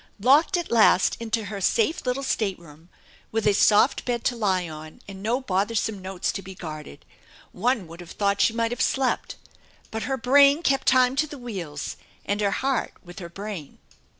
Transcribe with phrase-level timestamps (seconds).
[0.19, 2.89] Locked at last into her safe little stateroom,
[3.31, 7.05] with a soft bed to lie on and no bothersome notes to be guarded,
[7.51, 9.35] one would have thought she might have slept,
[9.91, 13.77] but her brain kept time to the wheels, and her heart with her brain.